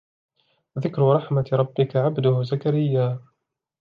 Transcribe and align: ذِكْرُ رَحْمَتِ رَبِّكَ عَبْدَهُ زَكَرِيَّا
ذِكْرُ 0.77 1.01
رَحْمَتِ 1.15 1.53
رَبِّكَ 1.53 1.95
عَبْدَهُ 1.95 2.43
زَكَرِيَّا 2.43 3.19